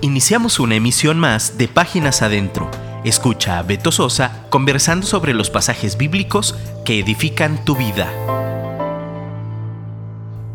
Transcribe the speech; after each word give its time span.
Iniciamos 0.00 0.60
una 0.60 0.76
emisión 0.76 1.18
más 1.18 1.58
de 1.58 1.66
Páginas 1.66 2.22
Adentro. 2.22 2.70
Escucha 3.04 3.58
a 3.58 3.64
Beto 3.64 3.90
Sosa 3.90 4.46
conversando 4.48 5.04
sobre 5.04 5.34
los 5.34 5.50
pasajes 5.50 5.98
bíblicos 5.98 6.54
que 6.84 7.00
edifican 7.00 7.64
tu 7.64 7.74
vida. 7.74 8.08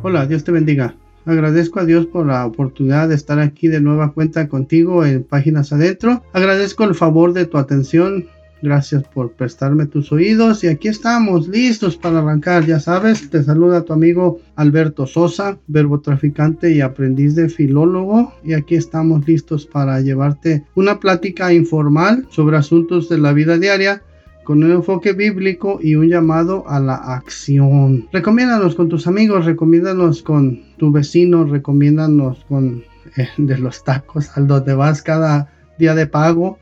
Hola, 0.01 0.25
Dios 0.27 0.45
te 0.45 0.53
bendiga. 0.53 0.95
Agradezco 1.25 1.81
a 1.81 1.85
Dios 1.85 2.05
por 2.05 2.25
la 2.25 2.45
oportunidad 2.45 3.09
de 3.09 3.15
estar 3.15 3.39
aquí 3.39 3.67
de 3.67 3.81
nueva 3.81 4.13
cuenta 4.13 4.47
contigo 4.47 5.05
en 5.05 5.25
Páginas 5.25 5.73
Adentro. 5.73 6.23
Agradezco 6.31 6.85
el 6.85 6.95
favor 6.95 7.33
de 7.33 7.45
tu 7.45 7.57
atención 7.57 8.27
Gracias 8.63 9.03
por 9.03 9.33
prestarme 9.33 9.87
tus 9.87 10.13
oídos 10.13 10.63
y 10.63 10.67
aquí 10.67 10.87
estamos 10.87 11.49
listos 11.49 11.97
para 11.97 12.19
arrancar. 12.19 12.65
Ya 12.65 12.79
sabes, 12.79 13.29
te 13.29 13.43
saluda 13.43 13.83
tu 13.83 13.91
amigo 13.91 14.39
Alberto 14.55 15.05
Sosa, 15.05 15.57
verbo 15.67 15.99
traficante 15.99 16.71
y 16.71 16.79
aprendiz 16.79 17.35
de 17.35 17.49
filólogo. 17.49 18.31
Y 18.41 18.53
aquí 18.53 18.75
estamos 18.75 19.27
listos 19.27 19.65
para 19.65 19.99
llevarte 19.99 20.63
una 20.75 21.01
plática 21.01 21.51
informal 21.51 22.25
sobre 22.29 22.55
asuntos 22.55 23.09
de 23.09 23.17
la 23.17 23.33
vida 23.33 23.57
diaria 23.57 24.01
con 24.45 24.63
un 24.63 24.71
enfoque 24.71 25.11
bíblico 25.11 25.79
y 25.83 25.95
un 25.95 26.07
llamado 26.07 26.63
a 26.65 26.79
la 26.79 26.95
acción. 26.95 28.07
Recomiéndanos 28.13 28.75
con 28.75 28.87
tus 28.87 29.07
amigos, 29.07 29.43
recomiéndanos 29.43 30.23
con 30.23 30.63
tu 30.77 30.89
vecino, 30.89 31.43
recomiéndanos 31.43 32.45
con 32.47 32.85
eh, 33.17 33.27
de 33.35 33.57
los 33.57 33.83
tacos 33.83 34.37
al 34.37 34.47
donde 34.47 34.73
vas 34.73 35.01
cada 35.01 35.49
día 35.77 35.95
de 35.95 36.07
pago 36.07 36.59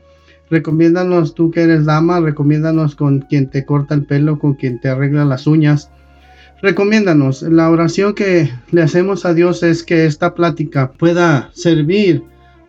Recomiéndanos 0.52 1.34
tú 1.34 1.50
que 1.50 1.62
eres 1.62 1.86
dama, 1.86 2.20
recomiéndanos 2.20 2.94
con 2.94 3.20
quien 3.20 3.48
te 3.48 3.64
corta 3.64 3.94
el 3.94 4.04
pelo, 4.04 4.38
con 4.38 4.52
quien 4.52 4.78
te 4.78 4.90
arregla 4.90 5.24
las 5.24 5.46
uñas. 5.46 5.90
Recomiéndanos. 6.60 7.40
La 7.40 7.70
oración 7.70 8.12
que 8.14 8.50
le 8.70 8.82
hacemos 8.82 9.24
a 9.24 9.32
Dios 9.32 9.62
es 9.62 9.82
que 9.82 10.04
esta 10.04 10.34
plática 10.34 10.92
pueda 10.92 11.48
servir 11.54 12.22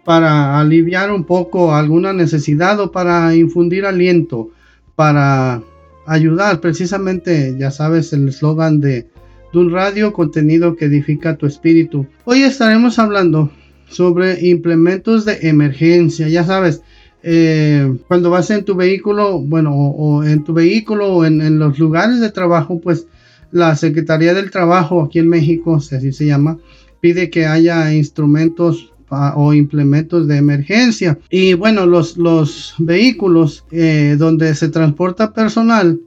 para 0.05 0.61
aliviar 0.61 1.11
un 1.11 1.25
poco 1.25 1.75
alguna 1.75 2.13
necesidad 2.13 2.79
o 2.79 2.93
para 2.93 3.35
infundir 3.35 3.85
aliento, 3.85 4.51
para 4.95 5.61
ayudar. 6.05 6.61
Precisamente, 6.61 7.57
ya 7.59 7.69
sabes, 7.69 8.13
el 8.13 8.29
eslogan 8.29 8.79
de, 8.79 9.09
de 9.51 9.59
un 9.59 9.71
radio, 9.73 10.13
contenido 10.13 10.77
que 10.77 10.85
edifica 10.85 11.35
tu 11.35 11.47
espíritu. 11.47 12.07
Hoy 12.23 12.43
estaremos 12.43 12.97
hablando 12.97 13.51
sobre 13.89 14.39
implementos 14.47 15.25
de 15.25 15.49
emergencia. 15.49 16.29
Ya 16.29 16.45
sabes, 16.45 16.81
eh, 17.25 17.99
cuando 18.09 18.29
vas 18.29 18.49
en 18.51 18.65
tu 18.65 18.75
vehículo, 18.75 19.39
bueno, 19.39 19.73
o, 19.73 20.25
en 20.25 20.43
tu 20.43 20.53
vehículo 20.53 21.07
o 21.15 21.25
en, 21.25 21.57
los 21.57 21.79
lugares 21.79 22.19
de 22.19 22.29
trabajo, 22.29 22.81
pues 22.81 23.07
la 23.51 23.75
Secretaría 23.77 24.33
del 24.33 24.51
Trabajo 24.51 25.01
aquí 25.01 25.19
en 25.19 25.29
México, 25.29 25.79
si 25.79 25.95
así 25.95 26.11
se 26.11 26.25
llama, 26.25 26.57
pide 26.99 27.29
que 27.29 27.45
haya 27.45 27.93
instrumentos 27.93 28.91
o 29.09 29.53
implementos 29.53 30.27
de 30.27 30.37
emergencia. 30.37 31.17
Y 31.29 31.53
bueno, 31.53 31.85
los, 31.85 32.17
los 32.17 32.73
vehículos 32.79 33.63
eh, 33.71 34.15
donde 34.17 34.53
se 34.55 34.69
transporta 34.69 35.33
personal, 35.33 35.99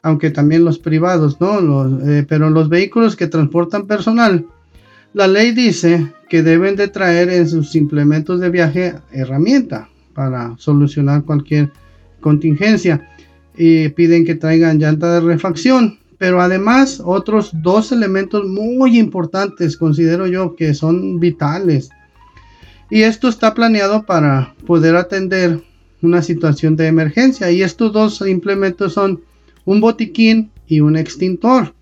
aunque 0.00 0.30
también 0.30 0.64
los 0.64 0.78
privados, 0.78 1.40
¿no? 1.40 2.00
Eh, 2.08 2.24
pero 2.26 2.48
los 2.48 2.68
vehículos 2.68 3.16
que 3.16 3.26
transportan 3.26 3.86
personal, 3.86 4.46
la 5.12 5.26
ley 5.26 5.50
dice 5.50 6.12
que 6.30 6.42
deben 6.42 6.76
de 6.76 6.88
traer 6.88 7.28
en 7.30 7.48
sus 7.48 7.74
implementos 7.74 8.38
de 8.38 8.50
viaje 8.50 8.94
herramienta 9.10 9.88
para 10.16 10.56
solucionar 10.58 11.22
cualquier 11.24 11.70
contingencia. 12.20 13.08
Y 13.56 13.90
piden 13.90 14.24
que 14.24 14.34
traigan 14.34 14.78
llanta 14.78 15.12
de 15.12 15.20
refacción. 15.20 15.98
Pero 16.18 16.40
además 16.40 17.02
otros 17.04 17.50
dos 17.52 17.92
elementos 17.92 18.46
muy 18.46 18.98
importantes 18.98 19.76
considero 19.76 20.26
yo 20.26 20.56
que 20.56 20.72
son 20.72 21.20
vitales. 21.20 21.90
Y 22.90 23.02
esto 23.02 23.28
está 23.28 23.52
planeado 23.52 24.06
para 24.06 24.54
poder 24.66 24.96
atender 24.96 25.62
una 26.00 26.22
situación 26.22 26.76
de 26.76 26.86
emergencia. 26.86 27.50
Y 27.50 27.62
estos 27.62 27.92
dos 27.92 28.22
implementos 28.26 28.94
son 28.94 29.20
un 29.66 29.80
botiquín 29.80 30.50
y 30.66 30.80
un 30.80 30.96
extintor. 30.96 31.74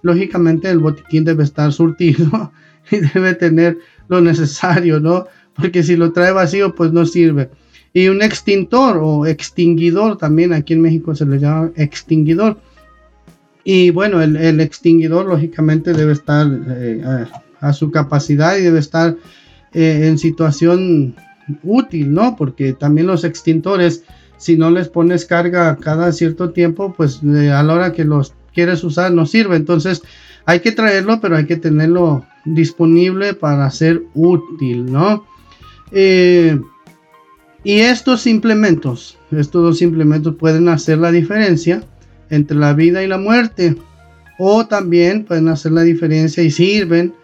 Lógicamente 0.00 0.70
el 0.70 0.78
botiquín 0.78 1.24
debe 1.24 1.44
estar 1.44 1.72
surtido 1.72 2.52
y 2.90 2.96
debe 2.96 3.34
tener 3.34 3.78
lo 4.08 4.22
necesario, 4.22 5.00
¿no? 5.00 5.26
Porque 5.54 5.82
si 5.82 5.96
lo 5.96 6.12
trae 6.12 6.32
vacío, 6.32 6.74
pues 6.74 6.92
no 6.92 7.04
sirve 7.04 7.50
y 7.94 8.08
un 8.08 8.22
extintor 8.22 8.98
o 9.02 9.26
extinguidor, 9.26 10.16
también 10.16 10.52
aquí 10.52 10.72
en 10.72 10.80
México 10.80 11.14
se 11.14 11.26
le 11.26 11.38
llama 11.38 11.70
extinguidor. 11.76 12.58
Y 13.64 13.90
bueno, 13.90 14.22
el, 14.22 14.60
extinguidor 14.60 15.26
lógicamente 15.26 15.92
debe 15.92 16.12
estar 16.12 16.46
eh, 16.68 17.26
a, 17.60 17.72
su 17.72 17.90
capacidad 17.90 18.56
y 18.56 18.62
debe 18.62 18.80
estar 18.80 19.16
eh, 19.72 20.06
en 20.08 20.18
situación 20.18 21.14
útil, 21.62 22.12
¿no? 22.12 22.34
Porque 22.36 22.72
también 22.72 23.06
los 23.06 23.24
extintores, 23.24 24.04
si 24.36 24.56
no 24.56 24.70
les 24.70 24.88
pones 24.88 25.26
carga 25.26 25.76
cada 25.76 26.12
cierto 26.12 26.50
tiempo, 26.50 26.92
pues 26.96 27.20
eh, 27.22 27.52
a 27.52 27.62
la 27.62 27.74
hora 27.74 27.92
que 27.92 28.04
los 28.04 28.34
quieres 28.52 28.82
usar 28.82 29.12
no 29.12 29.26
sirve. 29.26 29.56
Entonces 29.56 30.02
hay 30.44 30.58
que 30.60 30.72
traerlo, 30.72 31.20
pero 31.20 31.36
hay 31.36 31.46
que 31.46 31.56
tenerlo 31.56 32.24
disponible 32.44 33.34
para 33.34 33.70
ser 33.70 34.02
útil, 34.14 34.90
¿no? 34.90 35.24
Y 37.64 37.80
estos 37.80 38.26
implementos, 38.26 39.18
estos 39.30 39.62
dos 39.62 39.82
implementos 39.82 40.34
pueden 40.34 40.68
hacer 40.68 40.98
la 40.98 41.12
diferencia 41.12 41.82
entre 42.30 42.56
la 42.56 42.72
vida 42.72 43.02
y 43.02 43.06
la 43.06 43.18
muerte. 43.18 43.76
O 44.38 44.66
también 44.66 45.24
pueden 45.24 45.48
hacer 45.48 45.72
la 45.72 45.82
diferencia 45.82 46.42
y 46.42 46.50
sirven 46.50 47.14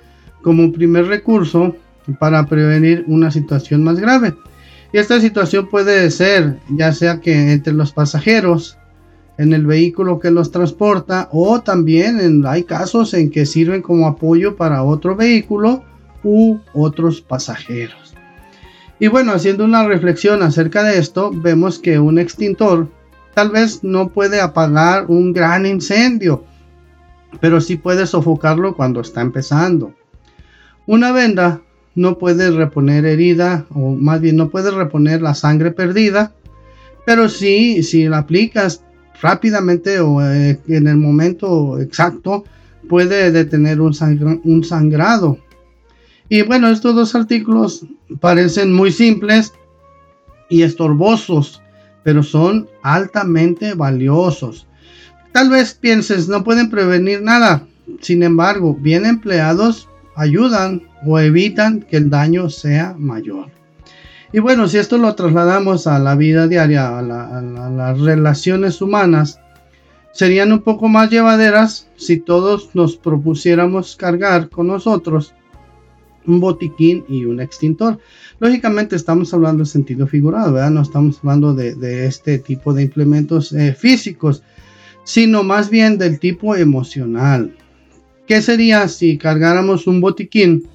como 0.42 0.72
primer 0.72 1.06
recurso 1.06 1.74
para 2.20 2.46
prevenir 2.46 3.04
una 3.08 3.30
situación 3.30 3.82
más 3.82 3.98
grave. 3.98 4.34
Y 4.92 4.98
esta 4.98 5.20
situación 5.20 5.68
puede 5.68 6.10
ser 6.10 6.58
ya 6.70 6.92
sea 6.92 7.20
que 7.20 7.52
entre 7.52 7.72
los 7.72 7.92
pasajeros 7.92 8.78
en 9.38 9.52
el 9.52 9.66
vehículo 9.66 10.18
que 10.18 10.30
los 10.30 10.50
transporta 10.50 11.28
o 11.32 11.60
también 11.60 12.44
hay 12.46 12.64
casos 12.64 13.14
en 13.14 13.30
que 13.30 13.46
sirven 13.46 13.82
como 13.82 14.06
apoyo 14.06 14.56
para 14.56 14.82
otro 14.82 15.14
vehículo 15.16 15.84
u 16.24 16.58
otros 16.74 17.20
pasajeros. 17.20 18.17
Y 19.00 19.06
bueno, 19.08 19.32
haciendo 19.32 19.64
una 19.64 19.86
reflexión 19.86 20.42
acerca 20.42 20.82
de 20.82 20.98
esto, 20.98 21.30
vemos 21.32 21.78
que 21.78 21.98
un 21.98 22.18
extintor 22.18 22.88
tal 23.34 23.50
vez 23.50 23.84
no 23.84 24.08
puede 24.08 24.40
apagar 24.40 25.06
un 25.06 25.32
gran 25.32 25.66
incendio, 25.66 26.44
pero 27.40 27.60
sí 27.60 27.76
puede 27.76 28.06
sofocarlo 28.06 28.74
cuando 28.74 29.00
está 29.00 29.20
empezando. 29.20 29.94
Una 30.86 31.12
venda 31.12 31.62
no 31.94 32.18
puede 32.18 32.50
reponer 32.50 33.06
herida, 33.06 33.66
o 33.70 33.94
más 33.94 34.20
bien 34.20 34.36
no 34.36 34.48
puede 34.48 34.70
reponer 34.70 35.22
la 35.22 35.34
sangre 35.34 35.70
perdida, 35.70 36.32
pero 37.06 37.28
sí, 37.28 37.82
si 37.82 38.08
la 38.08 38.18
aplicas 38.18 38.82
rápidamente 39.20 40.00
o 40.00 40.20
eh, 40.22 40.58
en 40.68 40.88
el 40.88 40.96
momento 40.96 41.78
exacto, 41.80 42.44
puede 42.88 43.30
detener 43.30 43.80
un, 43.80 43.92
un 44.44 44.64
sangrado. 44.64 45.38
Y 46.28 46.42
bueno, 46.42 46.68
estos 46.68 46.94
dos 46.94 47.14
artículos 47.14 47.86
parecen 48.20 48.72
muy 48.72 48.92
simples 48.92 49.54
y 50.50 50.62
estorbosos, 50.62 51.62
pero 52.02 52.22
son 52.22 52.68
altamente 52.82 53.74
valiosos. 53.74 54.66
Tal 55.32 55.50
vez 55.50 55.74
pienses, 55.74 56.28
no 56.28 56.44
pueden 56.44 56.70
prevenir 56.70 57.22
nada. 57.22 57.66
Sin 58.00 58.22
embargo, 58.22 58.76
bien 58.78 59.06
empleados 59.06 59.88
ayudan 60.16 60.82
o 61.06 61.18
evitan 61.18 61.80
que 61.80 61.96
el 61.96 62.10
daño 62.10 62.50
sea 62.50 62.94
mayor. 62.98 63.50
Y 64.32 64.40
bueno, 64.40 64.68
si 64.68 64.76
esto 64.76 64.98
lo 64.98 65.14
trasladamos 65.14 65.86
a 65.86 65.98
la 65.98 66.14
vida 66.14 66.46
diaria, 66.46 66.88
a, 66.88 66.98
a 66.98 67.70
las 67.70 68.00
relaciones 68.00 68.82
humanas, 68.82 69.40
serían 70.12 70.52
un 70.52 70.60
poco 70.60 70.88
más 70.88 71.08
llevaderas 71.08 71.88
si 71.96 72.18
todos 72.18 72.74
nos 72.74 72.96
propusiéramos 72.96 73.96
cargar 73.96 74.50
con 74.50 74.66
nosotros 74.66 75.34
un 76.28 76.40
botiquín 76.40 77.04
y 77.08 77.24
un 77.24 77.40
extintor. 77.40 77.98
Lógicamente 78.38 78.94
estamos 78.94 79.34
hablando 79.34 79.62
en 79.62 79.66
sentido 79.66 80.06
figurado, 80.06 80.52
¿verdad? 80.52 80.70
No 80.70 80.82
estamos 80.82 81.18
hablando 81.22 81.54
de, 81.54 82.06
este 82.06 82.38
tipo 82.38 82.72
de 82.72 82.82
implementos 82.84 83.52
eh, 83.52 83.74
físicos, 83.74 84.42
sino 85.04 85.42
más 85.42 85.70
bien 85.70 85.98
del 85.98 86.20
tipo 86.20 86.54
emocional. 86.54 87.54
¿Qué 88.26 88.42
sería 88.42 88.86
si 88.88 89.18
cargáramos 89.18 89.86
un 89.86 90.00
botiquín 90.00 90.68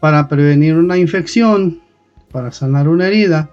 para 0.00 0.28
prevenir 0.28 0.76
una 0.76 0.98
infección, 0.98 1.80
para 2.30 2.52
sanar 2.52 2.88
una 2.88 3.06
herida, 3.08 3.50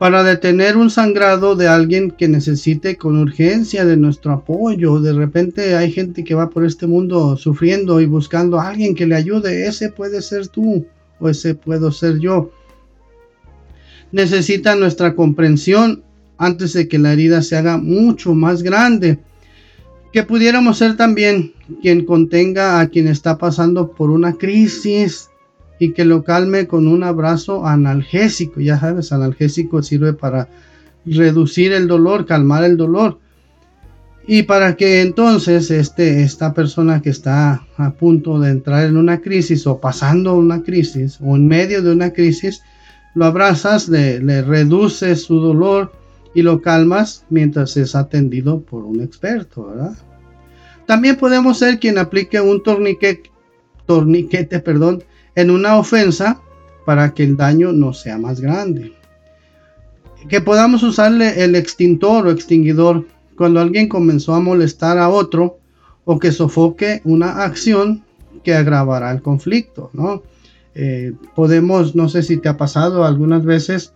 para 0.00 0.22
detener 0.22 0.78
un 0.78 0.88
sangrado 0.88 1.56
de 1.56 1.68
alguien 1.68 2.10
que 2.10 2.26
necesite 2.26 2.96
con 2.96 3.18
urgencia 3.18 3.84
de 3.84 3.98
nuestro 3.98 4.32
apoyo. 4.32 4.98
De 4.98 5.12
repente 5.12 5.76
hay 5.76 5.92
gente 5.92 6.24
que 6.24 6.34
va 6.34 6.48
por 6.48 6.64
este 6.64 6.86
mundo 6.86 7.36
sufriendo 7.36 8.00
y 8.00 8.06
buscando 8.06 8.58
a 8.58 8.70
alguien 8.70 8.94
que 8.94 9.04
le 9.04 9.14
ayude. 9.14 9.66
Ese 9.66 9.90
puede 9.90 10.22
ser 10.22 10.48
tú 10.48 10.86
o 11.18 11.28
ese 11.28 11.54
puedo 11.54 11.92
ser 11.92 12.18
yo. 12.18 12.50
Necesita 14.10 14.74
nuestra 14.74 15.14
comprensión 15.14 16.02
antes 16.38 16.72
de 16.72 16.88
que 16.88 16.98
la 16.98 17.12
herida 17.12 17.42
se 17.42 17.56
haga 17.56 17.76
mucho 17.76 18.34
más 18.34 18.62
grande. 18.62 19.18
Que 20.14 20.22
pudiéramos 20.22 20.78
ser 20.78 20.96
también 20.96 21.52
quien 21.82 22.06
contenga 22.06 22.80
a 22.80 22.88
quien 22.88 23.06
está 23.06 23.36
pasando 23.36 23.90
por 23.92 24.08
una 24.08 24.32
crisis 24.32 25.29
y 25.80 25.92
que 25.92 26.04
lo 26.04 26.22
calme 26.22 26.68
con 26.68 26.86
un 26.86 27.02
abrazo 27.02 27.66
analgésico. 27.66 28.60
Ya 28.60 28.78
sabes, 28.78 29.12
analgésico 29.12 29.82
sirve 29.82 30.12
para 30.12 30.46
reducir 31.06 31.72
el 31.72 31.88
dolor, 31.88 32.26
calmar 32.26 32.62
el 32.64 32.76
dolor. 32.76 33.18
Y 34.26 34.42
para 34.42 34.76
que 34.76 35.00
entonces 35.00 35.70
este, 35.70 36.22
esta 36.22 36.52
persona 36.52 37.00
que 37.00 37.08
está 37.08 37.66
a 37.78 37.90
punto 37.92 38.38
de 38.38 38.50
entrar 38.50 38.84
en 38.84 38.98
una 38.98 39.22
crisis 39.22 39.66
o 39.66 39.80
pasando 39.80 40.36
una 40.36 40.62
crisis 40.62 41.18
o 41.22 41.34
en 41.34 41.48
medio 41.48 41.82
de 41.82 41.92
una 41.92 42.12
crisis, 42.12 42.62
lo 43.14 43.24
abrazas, 43.24 43.88
le, 43.88 44.20
le 44.20 44.42
reduces 44.42 45.22
su 45.22 45.40
dolor 45.40 45.92
y 46.34 46.42
lo 46.42 46.60
calmas 46.60 47.24
mientras 47.30 47.78
es 47.78 47.94
atendido 47.94 48.60
por 48.60 48.84
un 48.84 49.00
experto, 49.00 49.68
¿verdad? 49.68 49.96
También 50.84 51.16
podemos 51.16 51.58
ser 51.58 51.80
quien 51.80 51.96
aplique 51.96 52.38
un 52.38 52.62
torniquete, 52.62 53.30
torniquete 53.86 54.60
perdón, 54.60 55.02
en 55.40 55.50
una 55.50 55.76
ofensa 55.76 56.40
para 56.84 57.14
que 57.14 57.24
el 57.24 57.36
daño 57.36 57.72
no 57.72 57.92
sea 57.92 58.18
más 58.18 58.40
grande. 58.40 58.94
Que 60.28 60.40
podamos 60.40 60.82
usarle 60.82 61.42
el 61.44 61.54
extintor 61.54 62.26
o 62.26 62.30
extinguidor 62.30 63.06
cuando 63.36 63.60
alguien 63.60 63.88
comenzó 63.88 64.34
a 64.34 64.40
molestar 64.40 64.98
a 64.98 65.08
otro 65.08 65.58
o 66.04 66.18
que 66.18 66.32
sofoque 66.32 67.00
una 67.04 67.42
acción 67.44 68.04
que 68.42 68.54
agravará 68.54 69.12
el 69.12 69.22
conflicto, 69.22 69.90
¿no? 69.92 70.22
Eh, 70.74 71.12
podemos, 71.34 71.94
no 71.94 72.08
sé 72.08 72.22
si 72.22 72.36
te 72.36 72.48
ha 72.48 72.56
pasado 72.56 73.04
algunas 73.04 73.44
veces, 73.44 73.92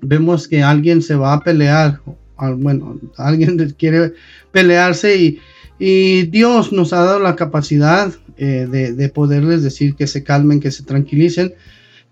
vemos 0.00 0.48
que 0.48 0.62
alguien 0.62 1.02
se 1.02 1.14
va 1.14 1.32
a 1.32 1.40
pelear, 1.40 2.00
bueno, 2.56 2.98
alguien 3.16 3.74
quiere 3.78 4.14
pelearse 4.50 5.16
y, 5.16 5.38
y 5.78 6.22
Dios 6.26 6.72
nos 6.72 6.92
ha 6.92 7.04
dado 7.04 7.18
la 7.18 7.36
capacidad 7.36 8.12
eh, 8.44 8.66
de, 8.66 9.08
poderles 9.08 9.62
decir 9.62 9.94
que 9.94 10.08
se 10.08 10.24
calmen, 10.24 10.58
que 10.58 10.72
se 10.72 10.82
tranquilicen. 10.82 11.54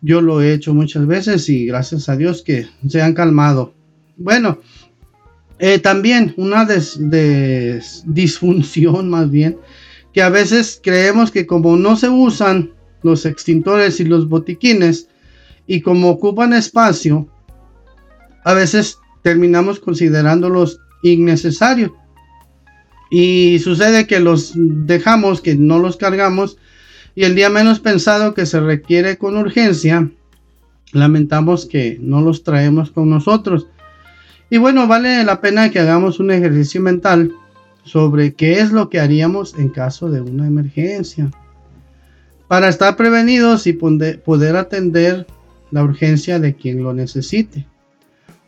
Yo 0.01 0.21
lo 0.21 0.41
he 0.41 0.53
hecho 0.53 0.73
muchas 0.73 1.05
veces 1.09 1.49
y 1.49 1.67
gracias 1.67 2.09
a 2.09 2.17
Dios 2.17 2.43
que 2.43 2.69
se 2.87 3.03
han 3.03 3.15
calmado. 3.15 3.75
Bueno, 4.17 4.61
eh, 5.59 5.81
también 5.81 6.33
una 6.37 6.65
de, 6.67 7.83
disfunción 8.05 9.11
más 9.11 9.29
bien, 9.29 9.59
que 10.13 10.23
a 10.23 10.29
veces 10.29 10.81
creemos 10.81 11.33
que 11.33 11.49
como 11.49 11.77
no 11.77 11.97
se 11.97 12.09
usan 12.09 12.75
los 13.03 13.27
extintores 13.27 13.99
y 13.99 14.05
los 14.05 14.29
botiquines 14.29 15.09
y 15.67 15.81
como 15.81 16.11
ocupan 16.11 16.53
espacio, 16.53 17.27
a 18.45 18.55
veces 18.55 18.99
terminamos 19.23 19.81
considerándolos 19.81 20.79
innecesarios. 21.03 21.91
Y 23.11 23.59
sucede 23.59 24.07
que 24.07 24.21
los 24.21 24.53
dejamos, 24.55 25.41
que 25.41 25.57
no 25.57 25.81
los 25.81 25.97
cargamos, 25.97 26.59
y 27.17 27.25
el 27.25 27.35
día 27.35 27.51
menos 27.51 27.81
pensado 27.81 28.35
que 28.35 28.47
se 28.47 28.61
requiere 28.61 29.19
con 29.19 29.37
urgencia, 29.37 30.09
lamentamos 30.93 31.67
que 31.67 31.99
no 32.01 32.21
los 32.21 32.45
traemos 32.45 32.93
con 32.93 33.11
nosotros. 33.11 33.67
Y 34.49 34.59
bueno, 34.59 34.87
vale 34.87 35.25
la 35.25 35.41
pena 35.41 35.71
que 35.71 35.81
hagamos 35.81 36.21
un 36.21 36.31
ejercicio 36.31 36.81
mental 36.81 37.33
sobre 37.85 38.35
qué 38.35 38.61
es 38.61 38.71
lo 38.71 38.89
que 38.89 39.01
haríamos 39.01 39.55
en 39.59 39.69
caso 39.71 40.09
de 40.09 40.21
una 40.21 40.47
emergencia. 40.47 41.31
Para 42.47 42.69
estar 42.69 42.97
prevenidos 42.97 43.67
y 43.67 43.73
poder 43.73 44.57
atender 44.57 45.27
la 45.71 45.83
urgencia 45.83 46.39
de 46.39 46.55
quien 46.55 46.83
lo 46.83 46.93
necesite 46.93 47.67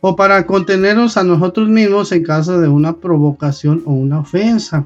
o 0.05 0.17
para 0.17 0.45
contenernos 0.45 1.15
a 1.15 1.23
nosotros 1.23 1.69
mismos 1.69 2.11
en 2.11 2.23
caso 2.23 2.59
de 2.59 2.67
una 2.67 2.97
provocación 2.97 3.83
o 3.85 3.93
una 3.93 4.19
ofensa. 4.19 4.85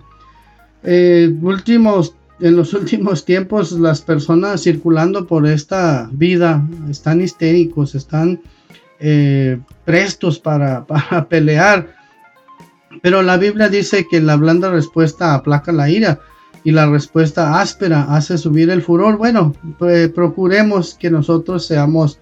Eh, 0.84 1.36
últimos, 1.42 2.14
en 2.40 2.56
los 2.56 2.72
últimos 2.76 3.26
tiempos 3.26 3.72
las 3.72 4.02
personas 4.02 4.62
circulando 4.62 5.26
por 5.26 5.48
esta 5.48 6.08
vida 6.12 6.64
están 6.88 7.20
histéricos, 7.20 7.96
están 7.96 8.42
eh, 9.00 9.60
prestos 9.86 10.38
para, 10.38 10.86
para 10.88 11.28
pelear. 11.28 11.96
Pero 13.02 13.24
la 13.24 13.38
Biblia 13.38 13.70
dice 13.70 14.06
que 14.08 14.22
la 14.22 14.36
blanda 14.36 14.70
respuesta 14.70 15.34
aplaca 15.34 15.72
la 15.72 15.90
ira 15.90 16.20
y 16.64 16.70
la 16.74 16.88
respuesta 16.88 17.60
áspera 17.60 18.04
hace 18.16 18.38
subir 18.38 18.70
el 18.70 18.84
furor. 18.84 19.18
Bueno, 19.18 19.56
pues, 19.80 20.10
procuremos 20.10 20.94
que 20.94 21.10
nosotros 21.10 21.66
seamos 21.66 22.20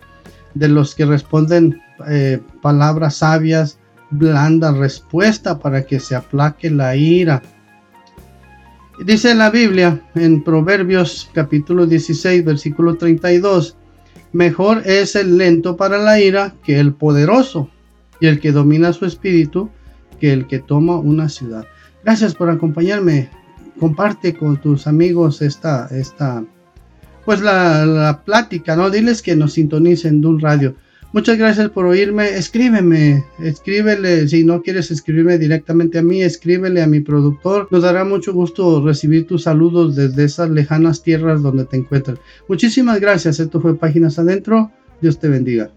de 0.54 0.70
los 0.70 0.96
que 0.96 1.06
responden 1.06 1.82
eh, 2.10 2.42
palabras 2.62 3.18
sabias, 3.18 3.80
blanda 4.12 4.72
respuesta 4.72 5.60
para 5.60 5.86
que 5.86 6.00
se 6.00 6.16
aplaque 6.16 6.70
la 6.70 6.96
ira. 6.96 7.42
Dice 9.06 9.36
la 9.36 9.50
Biblia 9.50 10.02
en 10.16 10.44
Proverbios 10.44 11.30
capítulo 11.34 11.86
16 11.86 12.46
versículo 12.46 12.96
32, 12.96 13.76
mejor 14.32 14.84
es 14.86 15.16
el 15.16 15.38
lento 15.38 15.76
para 15.76 15.98
la 15.98 16.20
ira 16.20 16.56
que 16.64 16.80
el 16.80 16.94
poderoso 16.94 17.70
y 18.20 18.28
el 18.28 18.40
que 18.40 18.52
domina 18.52 18.94
su 18.94 19.06
espíritu 19.06 19.70
que 20.20 20.32
el 20.32 20.48
que 20.48 20.60
toma 20.60 20.98
una 20.98 21.28
ciudad. 21.30 21.66
Gracias 22.04 22.36
por 22.36 22.50
acompañarme. 22.50 23.30
Comparte 23.80 24.34
con 24.34 24.56
tus 24.62 24.88
amigos 24.88 25.42
esta, 25.42 25.88
esta 25.92 26.46
pues 27.26 27.42
la, 27.42 28.22
plática, 28.24 28.76
¿no? 28.76 28.90
Diles 28.90 29.22
que 29.22 29.36
nos 29.36 29.54
sintonicen 29.54 30.22
de 30.22 30.28
un 30.28 30.40
radio. 30.40 30.76
Muchas 31.16 31.38
gracias 31.38 31.70
por 31.70 31.86
oírme. 31.86 32.28
Escríbeme, 32.28 33.24
escríbele. 33.40 34.28
Si 34.28 34.44
no 34.44 34.62
quieres 34.62 34.92
escribirme 34.92 35.38
directamente 35.38 35.98
a 35.98 36.02
mí, 36.02 36.22
escríbele 36.22 36.84
a 36.84 36.88
mi 36.88 37.00
productor. 37.00 37.70
Nos 37.72 37.84
dará 37.84 38.04
mucho 38.04 38.34
gusto 38.34 38.86
recibir 38.86 39.26
tus 39.26 39.44
saludos 39.44 39.96
desde 39.96 40.26
esas 40.26 40.50
lejanas 40.50 41.04
tierras 41.04 41.42
donde 41.42 41.64
te 41.64 41.78
encuentras. 41.78 42.20
Muchísimas 42.50 43.00
gracias. 43.00 43.40
Esto 43.40 43.62
fue 43.62 43.78
Páginas 43.78 44.20
Adentro. 44.20 44.72
Dios 45.00 45.18
te 45.18 45.30
bendiga. 45.30 45.72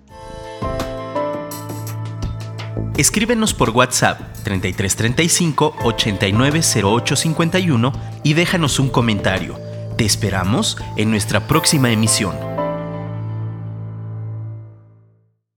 Escríbenos 2.96 3.54
por 3.54 3.70
WhatsApp 3.70 4.18
3335 4.42 5.76
890851 5.84 7.92
y 8.24 8.34
déjanos 8.34 8.80
un 8.80 8.88
comentario. 8.88 9.54
Te 9.96 10.04
esperamos 10.04 10.78
en 10.96 11.12
nuestra 11.12 11.46
próxima 11.46 11.92
emisión. 11.92 12.34